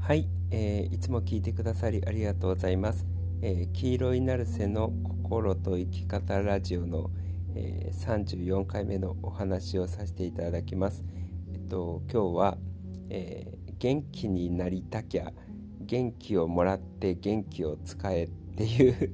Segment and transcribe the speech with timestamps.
[0.00, 3.06] はい、えー、いつも聞いてくださりありがとうございます。
[3.42, 7.10] えー、黄色いナルセの心と生き方ラジオの、
[7.54, 11.04] えー、34回目のお話をさせていただきます。
[11.52, 12.58] えっと今日は、
[13.08, 15.32] えー、元気になりたきゃ
[15.80, 19.12] 元気をもらって元気を使えっていう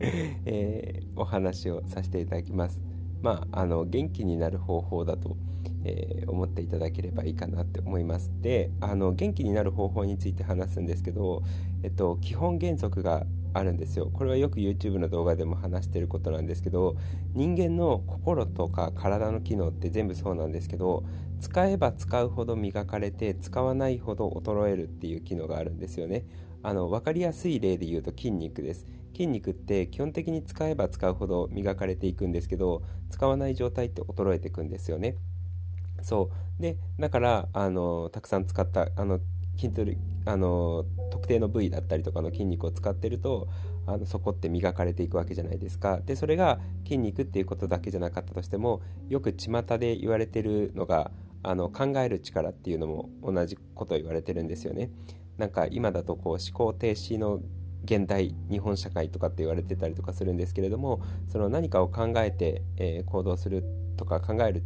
[0.00, 2.82] えー、お話をさせていただきます。
[3.22, 5.38] まあ、あの元気になる方法だと、
[5.84, 8.32] えー、思っていただければいいかなって思います。
[8.40, 11.42] であの元気になる方法について話すんですけど、
[11.82, 14.10] えっと、基本原則があるんですよ。
[14.12, 16.96] これはよく YouTube の動画でも話してることなんですけど
[17.34, 21.04] 人間の心とか体の機能って全部そうなんですけど
[21.40, 26.26] 使えば使うほど磨かれて使わないほど衰えるっていう機能があるんですよね。
[26.62, 28.86] あの分かりやすい例で言うと筋肉です。
[29.12, 35.16] 筋肉って基本的に使えば使うほど磨かれていくんですけど使わない状態って衰えていくんですよね。
[36.04, 36.62] そう。
[36.62, 39.20] でだからあのたくさん使ったあの
[39.56, 43.48] 筋トレあの特定の部位だったりとかの筋肉を使ってると
[43.86, 46.00] あのそこって磨かれていくわけじゃないですか。
[46.04, 51.10] でそれが筋肉っていうことだけじゃなかったとしてもよく巷で言われてるのが
[51.42, 54.90] あの考える力っていうのも同じことを言われてるんですよね。
[55.36, 57.40] なんか今だとこう思考停止の
[57.84, 63.64] 現代日本社会とかって言われてたりとかするんですけれどもその何かを考えて、えー、行動する
[63.98, 64.62] とか考える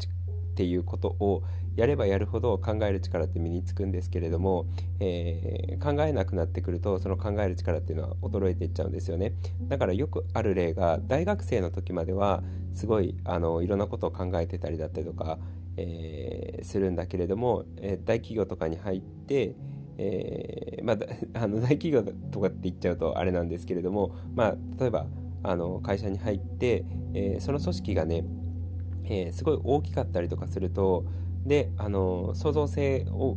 [0.59, 1.45] っていうことを
[1.77, 4.67] やればやるほど考える力って身につくんですけれども、
[4.99, 9.35] えー、考えなくなってくるとその考える力っていうのは衰えていっちゃうんですよね。
[9.69, 12.43] だからよくある例が大学生の時までは
[12.75, 15.39] すごいあのいろんなことを考えてたりだったりとか、
[15.77, 19.55] えー、するんだけれども、えー、大企業とかに入って
[20.01, 25.07] えー、まあ、あの大企業とかって言っちゃうとあれなんですけれども、まあ、例えば
[25.43, 28.25] あの会社に入って、えー、その組織がね
[29.09, 31.05] えー、すごい大きかったりとかすると
[31.45, 33.37] であの創造性を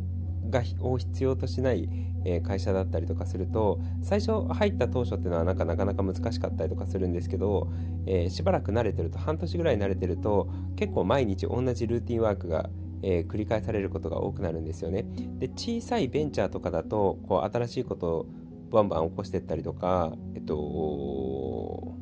[0.50, 1.88] がを必要としない、
[2.24, 7.68] え、会社だったりとかすると最初入った当初っていうのはなんかなかなか難しかったりとかするんですけど、
[8.06, 12.68] えー、しばらく慣れてると半年ぐらい慣れてると結構毎日同じルーティンワークが
[13.02, 15.04] えー、繰り返されることが多くなるんですよね。
[15.38, 18.26] で小さいベンチャーとかだとこう新しいことを
[18.70, 22.01] バンバン起こしてったりとか、えっと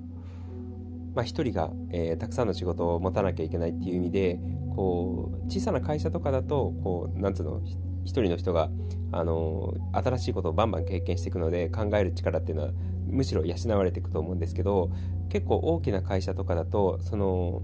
[1.20, 4.40] まあ、1人が、えー、たくさんの仕事を持たなきゃいけないっていう意味で
[4.74, 8.70] こう小さな会社とかだとこうなんつうの1人の人が、
[9.12, 12.70] あの新しいことをバンバン経験していくので考える力っていうのは
[13.06, 14.90] むしろ養われていくと思うんですけど
[15.28, 17.60] 結構大きな会社とかだとその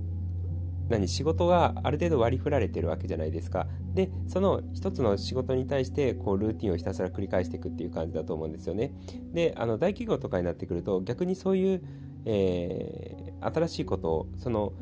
[0.91, 3.67] 何仕事がある程度割り振られてるわけじゃないですか。
[3.95, 8.93] でその一つの仕事に対してこうルーティンをひたすら繰り返していくっていう感じだと思うんですよね。
[9.33, 11.83] であの大企業とかになってくると逆にそういう、
[12.27, 14.73] えー、新しいことをその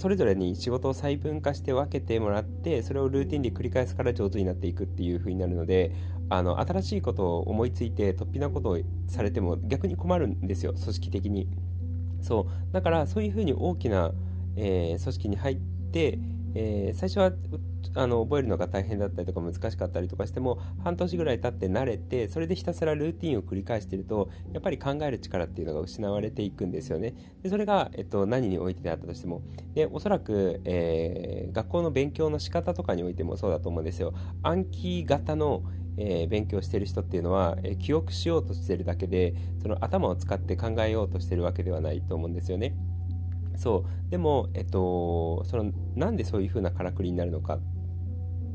[0.00, 5.92] それぞれに仕事を細分化して分けてもらってそれをルーティンで繰り返すから上手になっていくっていう風になるので
[6.28, 11.48] あの新しいことを思いついて突飛なことをされても逆に困るんですよ組織的に。
[12.22, 12.72] そう。
[12.72, 14.12] だからそういう風に大きな
[14.56, 15.56] えー、組織に入っ
[15.92, 16.18] て、
[16.54, 17.32] えー、最初は
[17.94, 27.14] あの覚えるのが大変だったりとか難しかったりとかしても半年ぐらい経って慣れてそれでひたすらルーティンを繰り返してるとやっぱり考える力っていうのが失われていくんですよね。
[27.42, 29.42] でそれが、えっと、何においてであったとしても。
[29.74, 34.14] でおそらく、えー、学校の勉強の仕方とかにおいてもそうだと思うんですよ。
[34.42, 35.62] 暗記型の
[35.96, 42.74] えー、勉強してる人っていうのは、えー、記憶しようとしてるだけでその頭を使って考えようとしてるわけではないと思うんですよね。
[43.60, 44.10] そう。
[44.10, 47.58] でも、えっと、そのなんでそういう風なからくりになるのか？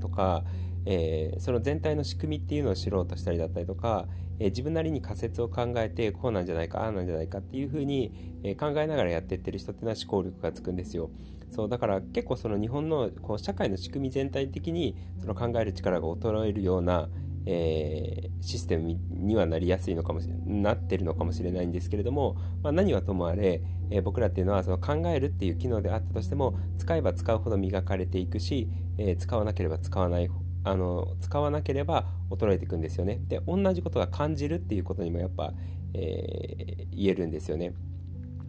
[0.01, 0.43] とか、
[0.85, 4.07] えー、その全体の仕組みっていうのを知ろうとしたりだったりとか、
[4.39, 11.11] えー、自分なりに仮説を考えてこうなんじゃないかああなんじゃないかっていう風に、えー、考えながらやってってる人っていうのは思考力がつくんですよ。
[11.51, 11.69] そう。
[11.69, 17.09] だから結構その日本のこう社会の仕組み全体的にその考える力が衰えるような、
[17.45, 23.61] えー、システムにはなりやすいのかもしれなってるのかもしれないんですけれども、まあ、何はともあれ、
[23.91, 28.67] えー、僕らっていうのはその考えるっていう機能であったとしても使えば使うほど磨かれていくし、
[28.97, 30.29] えー、使わなければ使わない
[30.63, 33.19] あの使わなければ衰えていくんですよね。
[33.27, 35.53] で同じことが感じるっていうことにもやっぱ、
[35.93, 37.75] え言えるんですよね。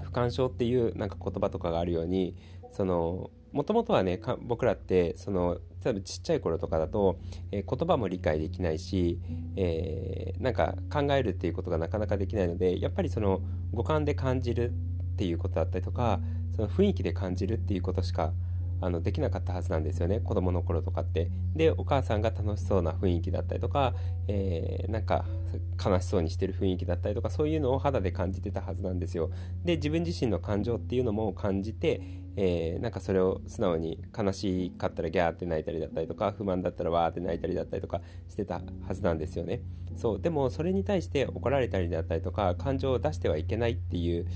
[0.02, 2.34] 不干渉っていうなんか言葉とかがあるように
[2.72, 7.19] そのもともとはね僕らってその例えばちっちゃい頃とかだと、
[7.50, 9.19] えー、言葉も理解できないし、
[9.56, 13.41] えー、なんか考えるっていうことがなかなかできないのでやっぱりその
[13.73, 16.20] 五感で感じるっていうことだったりとか
[16.55, 18.35] その雰囲気で感じるっていうことしか
[18.82, 21.31] あのできなかったはずなんですよね子供の頃とかって。
[21.55, 23.94] でお母さんが楽しそうな雰囲気だったりとか、
[24.29, 25.25] えー、なんか
[25.82, 29.31] 悲しそうにしてる雰囲気だったりとかそういうのを肌で感じてたはずなんですよ。
[29.64, 32.03] で自分自身の感情っていうのも感じて、
[32.36, 39.62] えー、なんかそれを素直に悲しかったらギャーって泣いたりだったりとか不満だったらわーって泣いたりだったりとかしてたはずなんですよね
[39.96, 44.26] そうでもそれに対して怒られたりだったりとか感情を出してはいけないっていう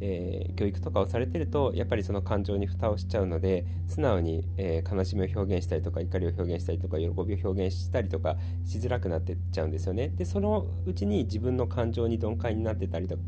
[0.00, 10.08] えー、教育とかをされてるとやっぱりその感情に蓋をしちゃうので素直に、えー、悲しみを表現したりとか怒りを表現したりとか喜びを表現したりとかしづらくなってっちゃうんですよね。
[10.08, 13.22] でそのうちに自分の感情に鈍感になってたりとか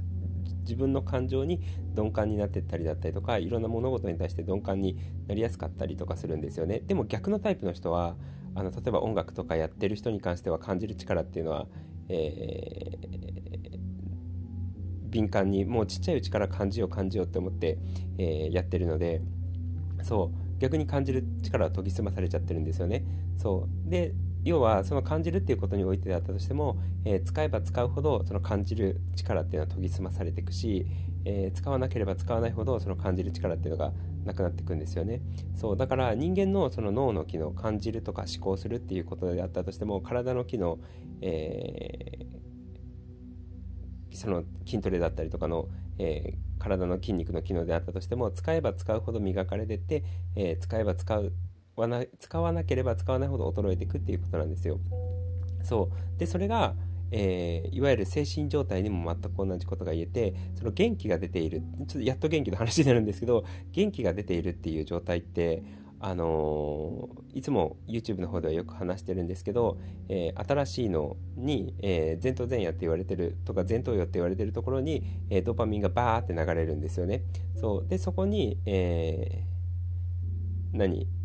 [0.69, 1.61] 自分の感情に
[1.97, 6.81] 鈍感になってったりだったりとかいろんな物事に対して鈍感になりやすかったりとかするんですよね。
[6.87, 8.17] でも逆のタイプの人は
[8.55, 11.67] あの例えば音楽とかやってる人に関しては感じる力っていうのは、
[12.09, 13.19] えー
[15.09, 17.79] 敏感にもうちっちゃいうちから感じよう感じようって思って、
[18.19, 19.23] えー、やってるので
[20.03, 23.05] そう逆に感じる力は研ぎ澄まされちゃってるんですよね。
[23.37, 24.13] そうで
[24.45, 30.87] 要はその感じるっていうことにおいてだったとしても、えー、使えば使うほどその感じる力っていうのは研ぎ澄まされていくし、
[31.25, 33.93] えー、使わなければ使わないほどその感じる力っていうのが
[34.25, 35.21] なくなっていくんですよね。
[35.55, 40.79] そうだから人間のその脳の機能感じるとか思考するっていうことであったとしても体の機能、
[41.21, 42.49] えー
[44.19, 45.69] その筋トレだったりとかの、
[45.99, 50.03] えー、体の筋肉の機能であったとしても使えば使うほど磨かれてって、
[50.35, 51.33] えー、使えば使う
[51.81, 54.81] わな使わなければ使わないほど衰えていくっていうことなんですよ。
[55.63, 56.75] そうでそれが、
[57.11, 65.63] えー、いわゆる精神状態にも全く同じことが言えてその元気が出ているちょっとやっと元気の話になるんですけど元気が出ているっていう状態って
[66.01, 69.79] あのー、いつも YouTube の方ではよく話してるんですけど、
[70.09, 77.25] えー、新しいのに、えー、前頭前野って言われてるとか前頭葉って言われてるところに、えドーパミンがバーって流れるんですよね。
[77.57, 79.45] そうでそこに、え
[80.73, 81.18] 何？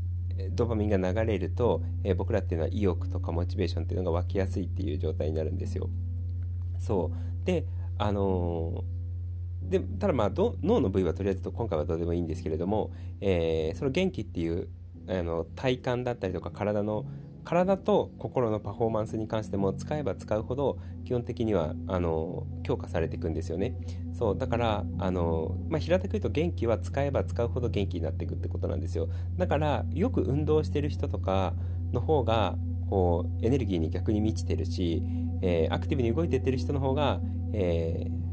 [0.52, 5.90] ドーパミンが流れると、え僕らっていうのは意欲とかモチベーションっていうのが湧きやすいっていう状態になるんですよ。
[6.80, 7.66] そうで
[7.98, 8.84] あの
[9.62, 12.92] でただまあ脳の部位はとりあえず今回はどうでもいいんですけれども、
[13.22, 14.68] えー、その元気っていう
[15.08, 17.06] あの体感だったりとか体の
[17.44, 23.76] 体と心のパフォーマンスに関しても使えば使うほど基本的にはあの強化されていくんですよね。
[24.14, 29.10] そうだからあの、まあ、平たく言うと元気は使えば使うほど元気になっていくってことなんですよ。
[29.38, 31.54] だからよく運動してる人とか
[31.92, 32.56] の方が
[32.90, 35.04] こうエネルギーに逆に満ちてるし、
[35.42, 37.20] えー、アクティブに動いてってる人の方が、
[37.54, 38.24] えー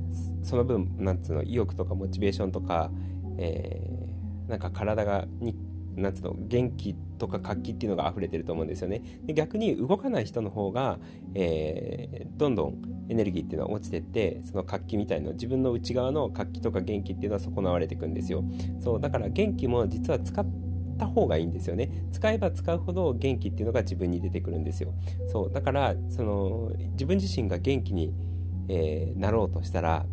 [0.42, 2.90] その分なんつうの意欲とかモチベーションとか、
[3.38, 5.54] えー、なんか体がに
[6.00, 9.02] なんつうの元気とか活気っていうのが溢れてると思うんですよね。
[9.24, 10.98] で逆に動かない人の方が、
[11.34, 18.44] えー、どんどんエネルギーっていうのは落ちてってその活気みたいな自分の内側の活気とか元気っていうのは損なわれていくんですよ。
[18.80, 20.46] そうだから元気も実は使っ
[20.98, 22.06] た方がいいんですよね。
[22.12, 24.94] 使えば使うほど元気っていうのが自分に出てくるんですよ。
[25.28, 28.14] そうだからその自分自身が元気に、
[28.68, 30.06] えー、なろうとしたら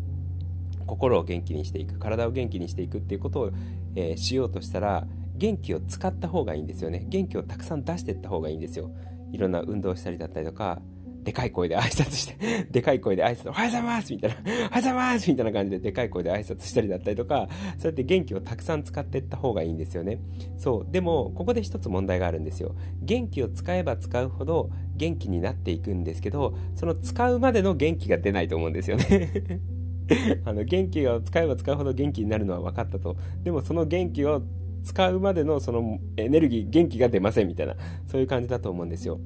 [0.88, 3.50] 心を元気にしていく体を元気にしていくっていうことを、
[3.94, 5.06] えー、しようとしたら
[5.38, 7.06] 元気を使った方がいいんですよね。
[7.08, 8.90] 元気をたくさん出していった方がいいんですよ。
[9.32, 10.80] いろんな運動したりだったりとか
[11.28, 20.20] でかい声で挨拶して でかい声で挨拶おはようございますみたいなおはようございますみたいな感じででかい声で挨拶したりだったりとかそうやって元気をたくさん使っていった方がいいんですよね。
[20.56, 20.90] そう。
[20.90, 22.74] でもここで一つ問題があるんですよ。
[23.02, 29.60] 元気を使えば使うほど元気になっていくんですけどその使うまでの元気が出ないと思うんですよね。
[30.46, 33.16] あの元気を使えば使うほど元気になるのは分かったと。
[33.42, 34.42] でもその元気を
[34.82, 37.76] 使うまでのそのエネルギー元気が出ませんみたいな
[38.06, 39.20] そういう感じだと思うんですよ。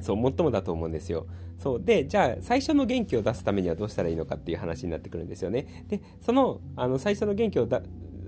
[0.00, 1.26] そう最もだと思うんですよ。
[1.58, 5.84] そうでじゃあ最初の元気を出すためにはどうしたらいいのかっていう話になってくるんですよね。
[5.88, 7.68] でそのあの最初の元気を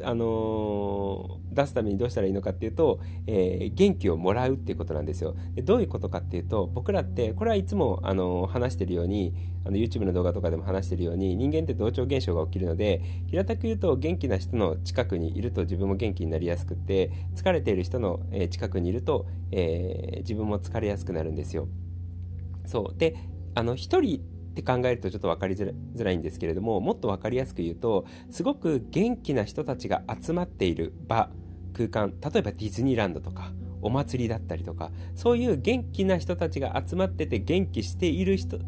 [0.02, 5.36] あのー、出すためにどうしたらいいのかっていうと、えー、元気をもらうっていうことなんですよ。
[5.54, 9.34] でどういうことかっていうと僕らってこれはいつも、あのー、話してるように
[9.64, 21.68] あの YouTube の動画とかでも話してるように人間って同調現象が起きるので平たく言うと元気な人の近くにいると自分も元気になりやすくて疲れている人の、近くにいると、え自分も疲れやすくなるんですよ。
[22.66, 22.98] そう。
[22.98, 23.16] で
[23.54, 24.20] あの一人
[24.56, 31.28] って考えるとちょっと分かりづらいんですけれどももっと分かりやすく言うとすごく元気な人たちが集まっている場
[31.74, 38.58] 空間例えばディズニーランドとかお祭りだったりとかそういう元気な人たちが集まってて元気している人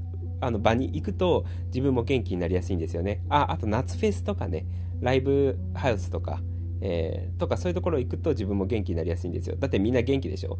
[0.40, 3.24] あの場に行くと自分も元気になりやすいんですよね。
[3.28, 4.66] ああと夏フェスとかね
[5.00, 6.40] ライブハウスとか
[6.80, 9.56] えー、とかそういうところ行くと自分も元気になりやすいんですよ。
[9.56, 10.58] だってみんな元気でしょ？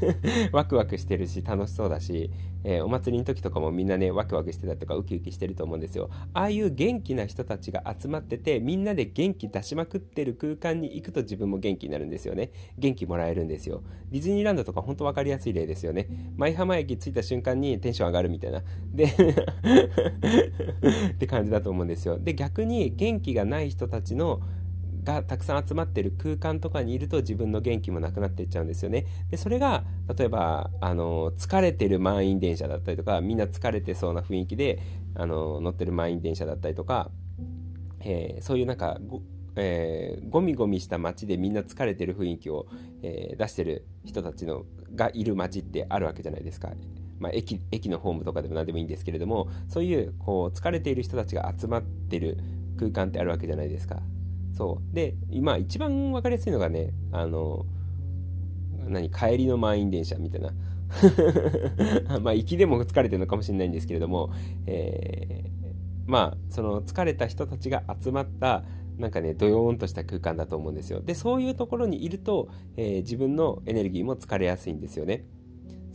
[0.52, 2.30] ワクワクしてるし楽しそうだし、
[2.64, 6.10] えー、お祭りの時とかもみんなねワクワクしてたとかウキウキしてると思うんですよ。
[6.32, 12.50] ああいう元気な人たちが集まっててみんなで元気出しまくってる空間に行くと自分も元気になるんですよね。
[12.78, 13.82] 元気もらえるんですよ。
[14.10, 16.08] ディズニーランドとか本当分かりやすい例ですよね。
[16.36, 18.62] 舞浜駅着いた瞬間にテンション上がるみたいな。
[18.94, 19.04] で
[21.10, 22.18] って感じだと思うんですよ。
[22.18, 24.40] で逆に元気がない人たちの
[25.06, 29.06] がたくさん集まってる空間とかにいると自分の元気もなくなっていっちゃうんですよね。
[29.30, 29.84] でそれが
[30.14, 34.80] 例えばあの疲れてる満員電車だったりとかみんな疲れてそうな雰囲気で
[35.14, 37.10] あの乗ってる満員電車だったりとか、
[38.00, 38.98] えー、そういうなんか
[39.58, 42.66] えー、ゴミゴミした街でみんな疲れてる雰囲気を、
[43.02, 46.72] えー、出してる人たちのがいる街ってあるわけじゃないですか。
[47.18, 52.36] まあ、駅駅のホームとかでも何でもいいんですけれどもそういうこう疲れている人たちが集まってる
[52.78, 54.02] 空間ってあるわけじゃないですか。
[54.56, 54.94] そう。
[54.94, 57.66] で今一番分かりやすいのがねあの
[58.88, 60.52] 何帰りの満員電車みたいな。
[62.22, 64.30] まあ行きでも疲れてるのかもしれないんですけれども、
[64.66, 68.64] えー、まあその疲れた人たちが集まった
[68.96, 71.00] なんかねドヨーンとした空間だと思うんですよ。
[71.00, 75.24] でそういうところにいると、えー、自分のエネルギーも疲れやすいんですよね。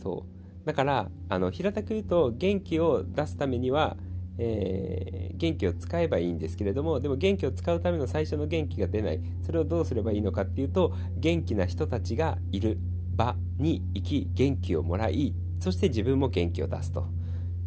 [0.02, 0.24] そ
[0.64, 0.66] う。
[0.66, 3.96] だからあの平たく言うと元気を出すためには、
[4.38, 9.20] えー、元気を使えばいいんですけれどもでも元気を使うための最初の元気が出ない。
[9.44, 12.78] それをどうすればいいのかっていうと元気な人たちがいる
[13.14, 17.06] 場に行き元気をもらいそして自分も元気を出すと、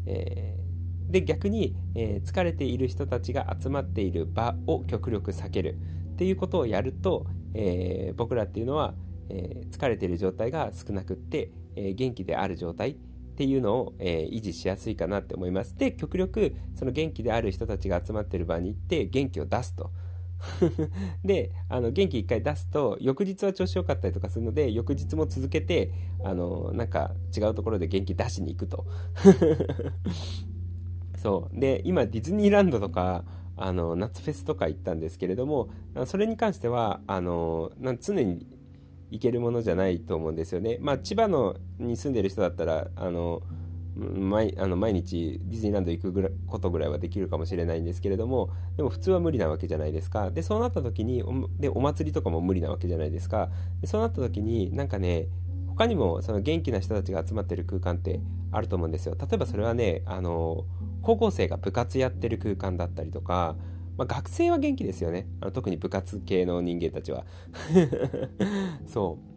[0.05, 0.65] えー
[1.09, 5.77] で逆に、えー、疲れている人たちが集まっている場を極力避ける。
[6.13, 8.95] っていうことをやると、え、僕らっていうのは、
[9.29, 12.97] え、疲れている状態が少なくって、え元気である状態
[13.35, 15.77] っていうのを、え維持しやすいかなって思います。
[15.77, 19.91] で極力その元気である人たちが集まってる場に行って元気を出すと。
[21.23, 25.91] であの元気1回出すと翌日は調子良かったりとかするので翌日も続けて
[26.23, 28.85] あのなんか違うところで元気出しに行くと
[31.17, 33.23] そうで今ディズニーランドとか
[33.57, 35.69] あの夏フェスとか行ったんですけれども
[36.05, 38.45] それに関してはあの常に
[39.11, 40.77] 行けるものじゃないと思うんですよね。
[40.81, 43.41] まあ、千葉のに住んでる人だったらあの
[43.95, 50.31] 毎あの毎日ディズニーランド行くぐらことぐらいはできるかもしれないんですけれどもでも普通は無理なわけじゃないですか。
[50.31, 53.49] でそうなった時におでお祭りとかも無理なわけじゃないですか。
[53.79, 55.27] でそうなった時になんかね
[55.67, 58.19] 他にもその元気な人たちが集まってる空間って
[58.51, 59.15] あると思うんですよ。
[59.19, 60.65] 例えばそれはねあの
[61.01, 63.55] 高校生が部活やってる空間だったりとか、
[63.97, 65.27] まあ、学生は元気ですよね。
[65.41, 67.25] あの特に部活系の人間たちは。
[68.85, 69.35] そう。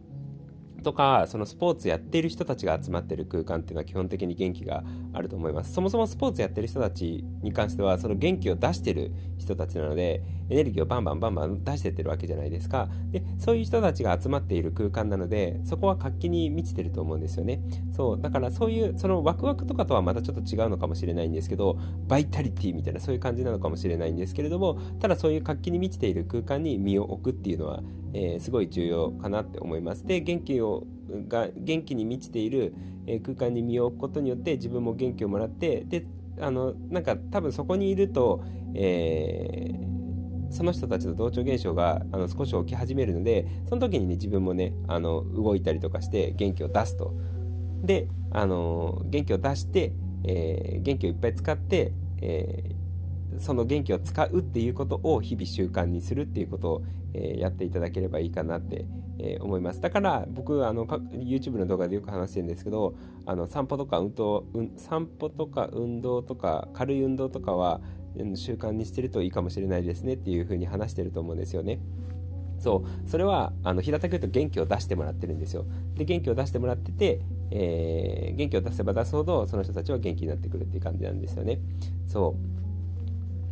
[0.81, 5.73] とかそのスポーツやっている人たちが集まってる空間っていうのは基本的に元気があると思います。
[5.73, 12.89] そもそもスポーツやってる人たちに関してはその元気を出してる人たちなのでエネルギーをバンバンバンバン出してってるわけじゃないですか。
[13.11, 17.61] でそういう人たちが集まっている空間なのでそこは活気に満ちてると思うんですよね。
[17.91, 21.77] そうだからそういうそのワクワクとかとはまたちょっと違うのかもしれないんですけど
[22.07, 27.81] バイタリティみたいなそういう感じなのかもしれないんですけれどもただそういう活気に満ちている空間に身を置くっていうのは、
[28.13, 30.05] えー、すごい重要かなって思います。
[30.05, 30.85] で元気を
[31.27, 32.73] が元気に満ちている
[33.23, 36.05] 空間に身を置くことによって自分も元気をもらってで
[36.39, 38.43] あのなんか多分そこにいると、
[38.75, 39.88] えー、
[40.49, 47.13] その人たちの同調現象があの少し起き始めるのでその時にね自分もねあの動いたりとかして元気を出すと。
[47.83, 49.93] であの元気を出して、
[50.25, 52.79] えー、元気をいっぱい使って、えー
[53.37, 58.85] その元気を使うっていうことを日々習慣にするっていうことを、えー、やっていただければいいかなって、
[59.19, 59.81] えー、思います。
[59.81, 67.81] だから僕あの YouTube の動画でよく話してるんですけどあの散歩とか運動、うん、散歩とか運動とか軽い運動とかは
[68.35, 71.79] 習慣にしてるといいかもしれないですねっていうふうに話してると思うんですよね。
[72.59, 73.09] そう。
[73.09, 75.65] それはあの平たく言うと元気を出してもらってるんですよ。
[75.95, 77.21] で元気を出してもらってて、
[77.51, 81.59] えー、元気を出せば出すほどその人たちは元気になってくるっていう感じなんですよね。
[82.07, 82.35] そ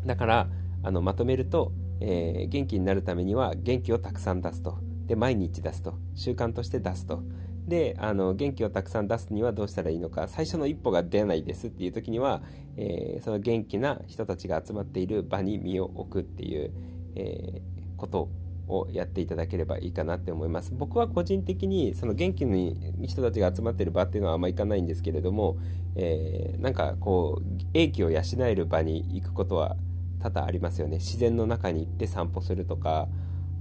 [0.04, 0.08] う。
[0.08, 0.48] だから
[0.84, 4.78] あのまとめると、えー、元気になるためには元気をたくさん出すと。
[5.08, 5.96] で毎日出すと。
[6.16, 7.24] 習慣として出すと。
[7.68, 12.42] であの元気をたくさん出すにはどうしたらいいのか最初の一歩が出ないですっていう時には、
[12.78, 16.72] えー、その元気な人たちが集まっている場に身を置くっていう、
[17.16, 17.62] えー、
[17.98, 18.30] こと
[18.70, 20.74] をやっていただければいいかなって思います。
[20.74, 25.58] 僕は個人的にその元気に人たちが集まっている場っていうのはあんま行かないんですけれども、
[25.96, 29.78] えー、なんかこう英気を養える場に行くことは
[30.20, 30.98] 多々ありますよね。
[30.98, 33.08] 自然の中に行って散歩するとか、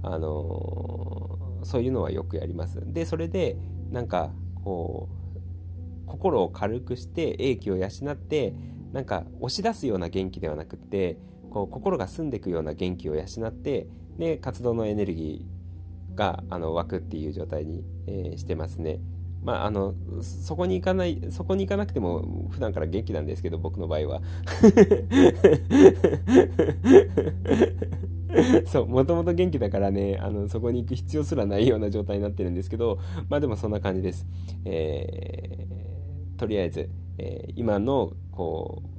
[0.03, 2.81] あのー、そういうのはよくやります。
[2.93, 3.55] でそれで
[3.91, 4.31] なんか
[4.63, 8.53] こう心を軽くして英気を養って
[8.93, 11.17] なんか押し出すような元気ではなくって
[11.49, 18.99] こう心が澄んでいくような元気を養ってで活動のエネルギーがあの湧くっていう状態に、えー、してますね。
[19.43, 24.21] まあ、あのそこに行かないそこに行かなくても普段から元気なんですけど僕の場合は。
[28.67, 34.27] そうもともと元気だからねあのそこに行く必要すらないような状態になってるんですけどまあでもそんな感じです、
[34.65, 38.97] えー、とりあえず、えー、今のこう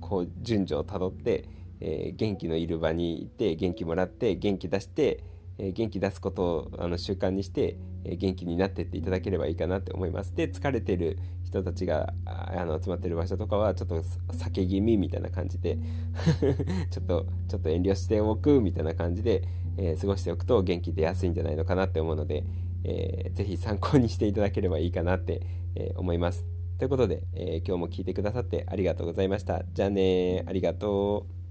[0.00, 1.44] こう順序をたどって、
[1.80, 5.22] えー、元気のいる場に行って元気もらって元気出して、
[5.58, 10.34] え、元気出すことをあの習慣にして、え、元気になってっていただければいいかなって思います。
[10.34, 15.78] で疲れてる人たちがあの集まってる場所とかはちょっと避け気味みたいな感じで
[16.90, 19.42] ちょっとちょっと遠慮しておくみたいな感じで、
[19.78, 22.44] え過ごしておくと元気出やすいんじゃないのかなって思うので、
[22.84, 25.42] えー、ぜひ参考にしていただければいいかなって、
[25.74, 26.46] え思います。
[26.78, 29.64] ということで、え今日も聞いてくださってありがとうございました。
[29.72, 31.45] じゃあねありがとう。